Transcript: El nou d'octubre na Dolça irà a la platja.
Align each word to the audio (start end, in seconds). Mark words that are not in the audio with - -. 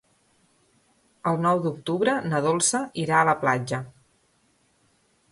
El 1.31 1.35
nou 1.43 1.59
d'octubre 1.65 2.15
na 2.31 2.39
Dolça 2.45 2.81
irà 3.01 3.19
a 3.19 3.27
la 3.29 3.35
platja. 3.43 3.83